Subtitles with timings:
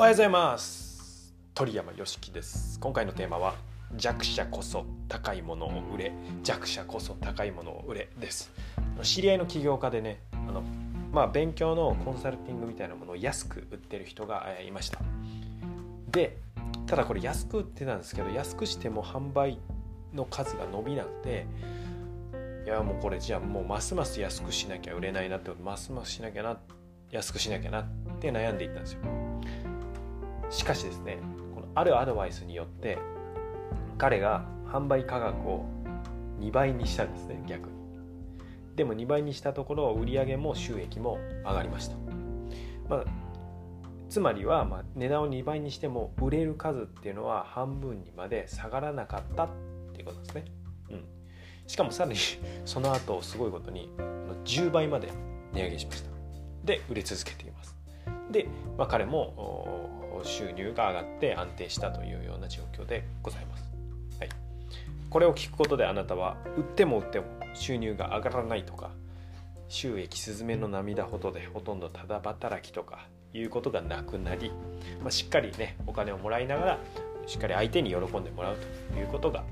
[0.00, 1.34] おはようございます。
[1.52, 2.80] 鳥山よしきです。
[2.80, 3.54] 今回のテーマは
[3.96, 6.12] 弱者こそ高いものを売れ
[6.42, 8.50] 弱者こそ高いものを売れです。
[9.02, 10.62] 知り合いの起業家でねあの
[11.12, 15.00] まあ勉強のコンサルティングみたいなものを安く売ってる人がいました。
[16.10, 16.38] で
[16.86, 19.58] ただこれ安く売ってたんですけど安くしても販売
[20.14, 21.44] の数が伸びなくて
[22.64, 26.58] いやもうこれじゃあもうますます安くしなきゃ売れないなってますますしなきゃな
[27.10, 27.84] 安くしなきゃなっ
[28.18, 29.29] て悩んでいったんですよ。
[30.50, 31.18] しかしですね
[31.54, 32.98] このあるアドバイスによって
[33.98, 35.66] 彼が販売価格を
[36.40, 37.80] 2倍にしたんですね逆に。
[38.76, 41.96] でも2倍にしたところ売上も収益も上がりました、
[42.88, 43.04] まあ、
[44.08, 49.48] つまりは、まあ、値段を2倍にしても売れる数っていうのは半分にまで下がらなかったっ
[49.92, 50.44] ていうことですね、
[50.88, 51.04] うん、
[51.66, 52.16] しかもさらに
[52.64, 53.90] その後すごいことに
[54.46, 55.12] 10倍まで
[55.52, 56.10] 値上げしました。
[56.64, 57.76] で売れ続けています。
[58.30, 58.46] で、
[58.78, 63.72] まあ、彼も収入が上がって安定したというような状況でございます。
[64.18, 64.28] はい、
[65.08, 68.90] これを聞くことであなたは売っても売っても収入が上がらないとか
[69.68, 74.50] 収益スズメの涙ほどでほとんどただ働きとかいうことがなくなり、
[75.00, 76.78] まあ、しっかりねお金をもらいながら
[77.26, 78.56] しっかり相手に喜んでもらう
[78.92, 79.44] ということが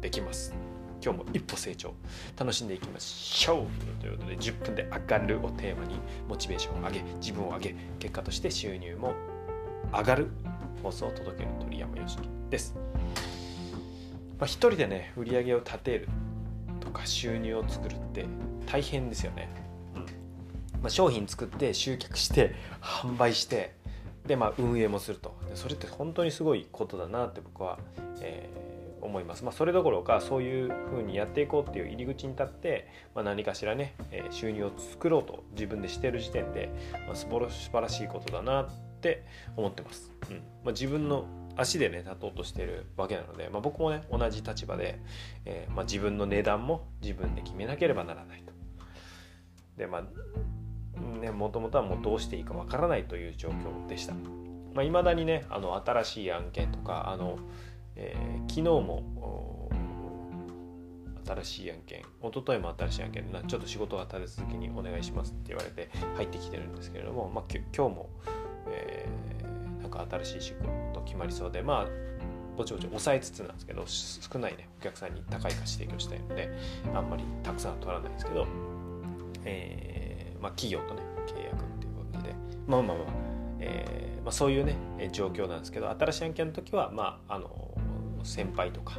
[0.00, 0.54] できます。
[1.02, 1.94] 今日も一歩成長
[2.38, 5.96] 楽しんでいきましょうということで10分で上がるをテーマに
[6.28, 9.14] モチベーションを上げ自分を上げ結果として収入も
[9.92, 10.28] 上がる
[10.82, 12.74] 放送を届ける鳥山よしきです。
[14.38, 16.08] まあ、一人でね売り上げを立てる
[16.80, 18.26] とか収入を作るって
[18.66, 19.48] 大変ですよね。
[20.80, 23.74] まあ、商品作って集客して販売して
[24.26, 27.78] でまあ運営もするとそれって本当にすごいことだなって僕は、
[28.20, 36.72] えー、思います、まあ、それどころかそういうふうにやっていこうっていう入り口に立って、まあ、何かしらね、え、収入を作ろうと自分でしてる時点で、
[37.06, 39.24] まあ、素晴らしいことだなってって
[39.56, 40.12] 思ってます。
[40.30, 45.00] うんまあ、自分の足でね立とうとしてるわけなので、まあ、僕もね同じ立場で、
[45.44, 48.52] えー、まあ、自分の値段も自分で決めなければならないと。
[49.76, 54.14] でまあねもともとはもうどうしていいかわからないという状況でした。
[54.74, 57.38] まあ、未だにねあの新しい案件とかあの、
[57.96, 59.68] えー、昨日も
[61.24, 67.44] 新しい案件一昨日も新しい案件ちょっと仕事が立て続けにお願いしますって言われて入ってきてるんですけれども、まあ、
[67.74, 68.10] 今日も
[68.68, 71.86] えー、なんか新しい仕事決まりそうでまあ
[72.56, 76.50] ぼちぼち抑えつつなんですけど少ないねお客さんに高い価値提供したいので
[76.94, 78.46] あんまりたくさんは取らないんですけど、
[79.44, 82.34] えーまあ、企業とね契約っていう感じで
[82.66, 83.06] まあまあまあ、
[83.60, 84.76] えーまあ、そういうね
[85.12, 87.72] 状況なんですけど新しい案件の時はまああの
[88.22, 88.98] 先輩とか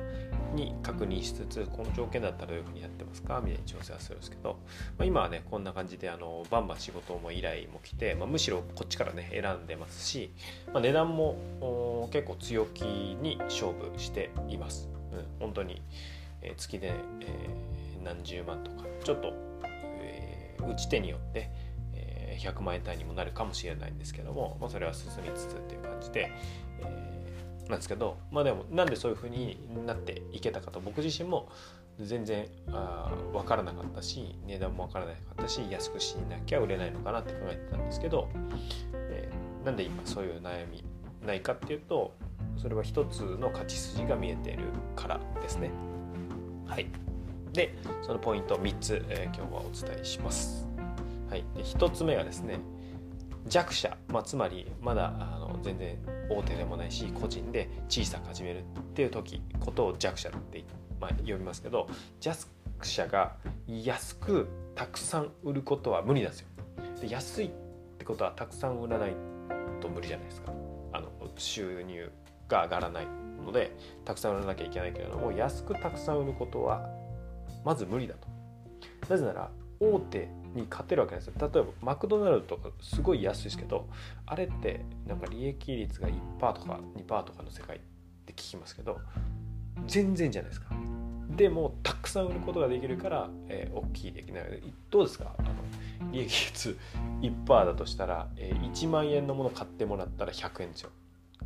[0.53, 3.41] に確認しつつこの条件だったらどういうふうにやってますか？
[3.44, 4.59] みたいに調整はするんですけど、
[4.97, 10.31] まあ、今はねこんな感じであのバンバン仕事も依頼も来て、まあ、むしろこっちからね選んでますし、
[10.74, 15.81] まあ、値段も結構強気に勝負しています、うん、本当に、
[16.41, 19.34] え、月で、えー、何十万とかちょっと、
[20.00, 21.50] えー、打ち手によって
[22.40, 26.31] 100万円単位にもなるかもしれないんですけども、まあ、それは進みつつっていう感じで、
[26.81, 27.32] え
[27.69, 31.50] なんですけどまあでもなんでそういうふうになっていけたかと僕自身も
[32.00, 38.29] 全然あ分からなかったし値段も分からなかったし安くしなきゃ売れないのかなって考えてたんですけど、
[38.94, 40.84] えー、なんで今そういう悩み
[41.25, 42.13] ないかっていうと
[42.57, 44.66] それは一つの勝ち筋が見えている
[44.96, 45.72] からですね。
[46.66, 46.88] はい、
[47.53, 50.68] でそのポイント3つ、えー、今日はお伝えします。
[51.29, 52.59] はい、で1つ目がですね
[53.47, 55.97] 弱者、まあ、つまりまだあの全然
[56.29, 60.63] 大手でもないし個人で小さく始めるっていう時ことを弱者って、
[60.99, 61.87] まあ、呼びますけど
[62.19, 62.47] 弱
[62.81, 63.35] 者が
[63.67, 66.47] 安くたくさん売ることは無理なんですよ。
[67.01, 67.49] で安いっ
[67.97, 69.15] てことはたくさん売らない
[69.81, 70.53] と無理じゃないですか。
[70.93, 72.11] あの収入
[72.47, 73.07] が上がらない
[73.45, 73.75] ので
[74.05, 76.87] たくさん売らなきゃいけないけれども安くたくさん売ることは
[77.63, 78.27] まず無理だと。
[79.09, 81.34] なぜなら大手に勝てるわけですよ。
[81.40, 83.88] 例えばマクドナルドとかすごい安いですけど
[84.26, 87.79] あれってなんか利益率が1%とか2%とかの世界っ
[88.26, 89.00] て聞きますけど
[89.88, 90.67] 全然じゃないですか。
[91.35, 94.44] でもたくさん売ることができるから、えー、大きいできない。
[94.91, 95.34] どうですか？
[95.40, 96.78] あの利益率
[97.22, 100.91] 1%だとしたら、えー、1万円のもの買ってもらったら100円ですよ。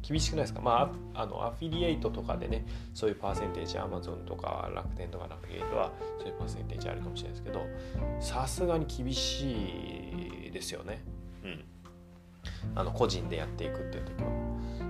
[0.02, 0.62] 厳しくないですか？
[0.62, 7.66] まあ、あのアフィリエイトとかでねそういうパーセンテージアマゾンとか楽天とかアフィリエイトはそういうパーセンテージあるかもしれないですけど
[8.20, 9.52] さすがに厳し
[10.48, 11.04] いですよね。
[11.44, 11.66] うん。
[12.76, 14.30] あの個人でやっていくっていう時は。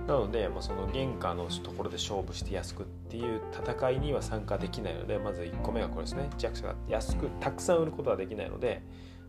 [0.06, 6.30] なので、まあ、その原価のところで勝負して安くっていう戦いには参加できないのでまず1個目がこれですね。
[6.38, 8.82] 弱者が安くたくさん売ることはできないので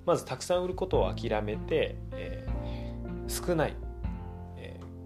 [0.06, 3.76] まずたくさん売ることを諦めて、えー、少ない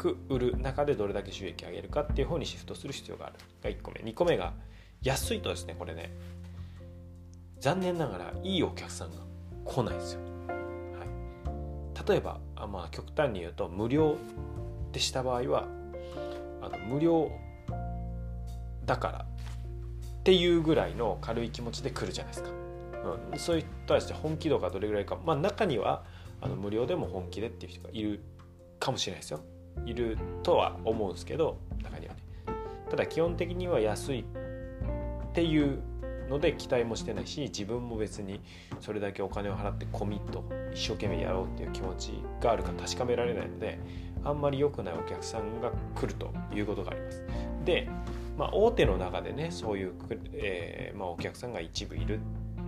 [0.03, 3.35] く売る中でどれだけ収益上げるかっていう方にシフトする必要がある。
[3.63, 4.01] が1個目。
[4.01, 4.53] 2個目が
[5.03, 6.11] 安いとですねこれね
[7.59, 9.17] 残念ながらいいお客さんが
[9.65, 11.05] 来ないですよ、は
[12.05, 14.17] い、例えばあまあ極端に言うと無料
[14.91, 15.67] でした場合は
[16.61, 17.31] あの無料
[18.85, 19.25] だから
[20.19, 22.50] っていうぐらいの軽い気持ちで来るじゃないですか、
[23.31, 25.17] うん、そういった人本気度がどれぐらいか。
[25.25, 26.05] まあ中には
[26.39, 28.21] あの無料でも本気でっていう人がいる
[28.79, 29.41] かもしれないですよ。
[29.85, 32.19] いるとは思うんですけど中にはね
[32.89, 35.81] ただ基本的には安いっていう
[36.29, 38.39] ので期待もしてないし自分も別に
[38.79, 40.43] それだけお金を払ってコミット
[40.73, 43.79] 一生懸命やろうっていう気持ちがあるか確かめられないので
[44.23, 47.23] あんまり良くないお客さんが来るということがあります。
[47.65, 47.89] で、
[48.37, 49.93] まあ、大手の中でねそういう、
[50.33, 52.19] えーまあ、お客さんが一部いる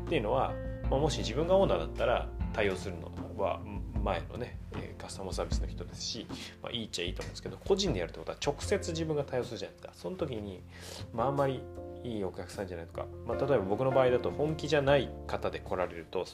[0.06, 0.54] っていうのは、
[0.90, 3.12] まあ、もし自分がオーナーだったら対応するの
[3.42, 3.62] は
[4.06, 4.57] 前のね
[5.00, 6.28] カスタマーサービスの人ですし、
[6.62, 9.94] まあ、いいっちゃいいと思うんですけど個人でやるってことは直接自分が対応するじゃないですか。
[9.96, 10.62] その時に、
[11.13, 11.62] まあ、あんまり
[12.04, 16.25] いいお客さんじゃないとか、まあ、例えば僕の場合だと本気じゃない方で来られると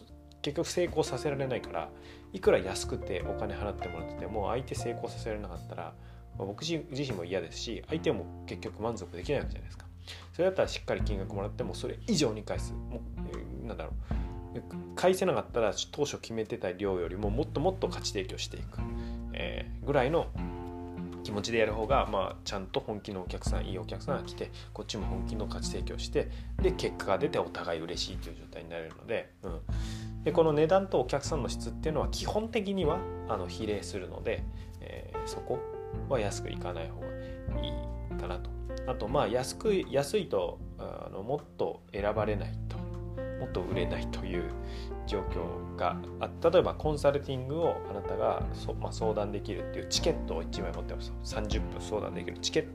[0.42, 1.90] 結局成功させられないから
[2.34, 5.94] いくら安くてお金払ってもらってても相手成功させられなかったら、
[6.38, 9.86] ま、僕自身も嫌ですし相手も結局満足できないわけじゃないですか。
[10.34, 12.74] それだったらしっかり金額もらってもそれ以上に返す。
[12.74, 14.21] もう、えー、なんだろう。
[14.96, 18.80] 返せなかったら当初決めてた量よりももっともっと価値提供していく、
[19.34, 20.28] えー、ぐらいの
[21.24, 26.30] 気持ちでやる方が、まあ、ちゃんと本気のお客さんいいお客さんが来てこっちも本気の価値提供して
[26.62, 33.00] で結果が出てお互い嬉しいという状態になれるので,、うん、でこの値段とお客さんの質っていうのは基本的には
[33.30, 34.44] あの比例するので、
[34.82, 35.60] えー、そこ
[36.10, 37.08] は安くいかない方が
[37.62, 38.50] いいかなと。
[38.88, 42.54] あとまあ安く安いとあのもっと選ばれない
[43.42, 44.44] もっと売れないという
[45.08, 51.12] 状況があ例えばコンサルティングをあなたがそ、まあ、相談できるっていうチケットを1枚持ってます。
[51.24, 52.38] 30分相談できる。
[52.38, 52.70] チケット。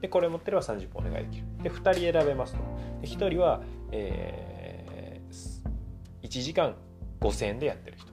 [0.00, 1.46] でこれ持ってれば30分お願いできる。
[1.62, 2.60] で2人選べますと。
[3.02, 3.62] で1人は、
[3.92, 6.74] えー、1時間
[7.20, 8.06] 5000円でやってる人。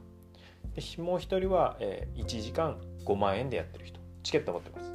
[0.97, 4.01] でもう1人は、えー、1時間5万円でやってる人。
[4.21, 4.91] チケット持ってます。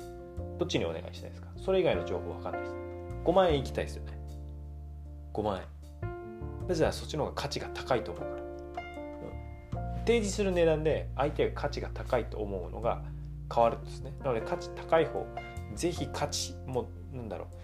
[0.59, 1.49] どっちにお願いしたいですか？
[1.57, 2.75] それ以外の情報わかんないです。
[3.25, 4.13] 5万円行きたいですよね。
[5.33, 5.78] 5万円。
[6.69, 13.03] なぜならそっちの方が価値が高いと思うから、うん、提示する値段で相手が価値が高いと思うのが
[13.53, 14.13] 変わるんですね。
[14.23, 15.27] なので価値高い方
[15.75, 17.59] ぜひ価値もなんだろう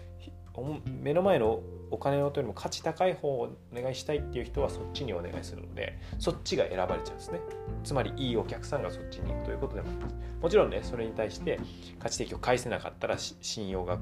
[0.87, 1.61] 目の前の
[1.91, 7.39] お金の音よりも価値高い方をお願いしたいっていう人はそっちにお願いするのでそっちが選ばれちゃうんですね。
[7.83, 9.89] つまりいいお客さんがそっちに行くということでも。
[9.89, 11.59] ありますもちろんねそれに対して
[11.99, 13.99] 価値提供を返せなかったら信用が、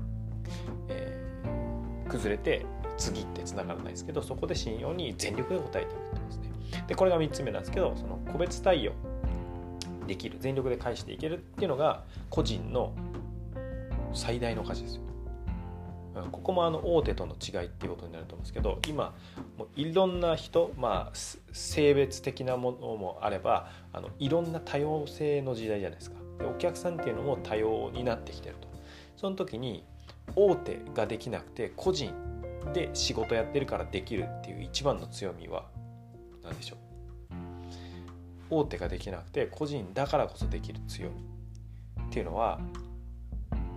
[0.90, 1.13] えー、
[2.14, 2.66] 崩れて
[2.96, 6.86] 次ってつながらないですけどそこで信用に全力で応えていくってことですね。
[6.88, 8.94] でこれが3つ目なんですけどその個別対応
[10.06, 12.94] できる全力で返していけるっていうのが個人の
[14.14, 15.02] 最大の価値ですよ。
[16.32, 19.16] ここもあの大手との違いっていうことになると思うんですけど今
[19.58, 21.18] もういろんな人、まあ、
[21.52, 26.18] 性別的なものもあればあのいろんな多様性の時代じゃないですか。
[26.38, 28.68] でお客さんっていうのも多様になってきてると。
[29.16, 29.86] その時に
[30.36, 32.14] 大手ができなくて個人
[32.74, 35.66] で仕事やってるからできるっていう一番の強みは
[36.44, 36.80] 何でしょう？
[38.50, 41.24] 大手ができなくて個人だからこそできる強み
[42.06, 42.60] っていうのは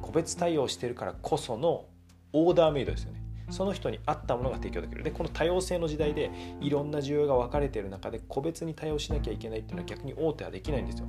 [0.03, 1.87] 個別対応してるからこその
[2.33, 3.23] オーダーメイドですよね。
[3.49, 5.05] その人に合ったものが提供できる。
[5.05, 11.07] でこの多様性の時代でいろんな需要が分かれてる中で個別に対応しなきゃいけないっていうのは逆に大手はできないんですよ。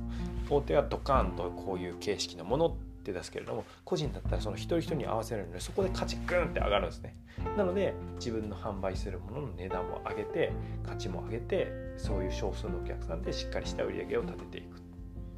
[0.48, 7.16] 大手はドカーンとこういう形式のもの手出すけれども個人だったらその一人一人に合わせるのでそこで価値グンって上がるんですね。
[7.56, 10.52] なので自分の販売するものの値段を上げて
[10.84, 14.76] 価値も上げてそういう少数のお客さんでしっかりした売り上げを立てていく。
[14.76, 14.80] っ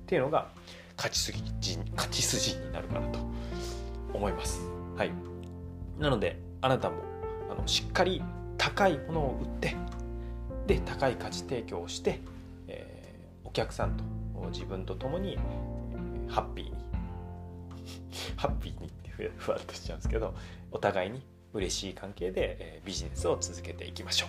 [0.07, 0.51] ていうのが
[0.97, 3.21] 勝ち筋勝ち筋になるかなと
[4.13, 4.61] 思います。
[4.97, 5.13] はい。
[5.99, 6.97] なのであなたも
[7.51, 8.23] あのしっかり
[8.59, 9.77] 高いものを売って
[10.67, 12.21] で高い価値提供をして、
[12.69, 14.05] えー、お客さんと
[14.51, 15.39] 自分と共に
[16.29, 16.80] ハッピーに
[18.37, 20.35] ハッピーにってふわっとしちゃうんですけど
[20.71, 24.27] お互いに嬉しい関係で、えビジネスを続けていきましょ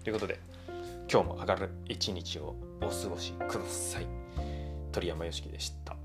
[0.00, 0.38] うということで
[1.10, 4.06] 今日も上がる一日をお過ごしください
[4.92, 5.96] 鳥山よしきでした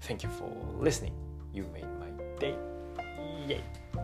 [0.00, 0.48] Thank you for
[0.82, 1.12] listening.
[1.52, 2.08] You made my
[2.38, 2.56] day.
[3.46, 3.99] Yay!